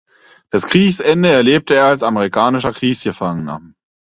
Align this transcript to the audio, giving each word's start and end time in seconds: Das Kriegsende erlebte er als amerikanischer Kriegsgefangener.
Das 0.49 0.65
Kriegsende 0.65 1.29
erlebte 1.29 1.75
er 1.75 1.85
als 1.85 2.01
amerikanischer 2.01 2.73
Kriegsgefangener. 2.73 3.61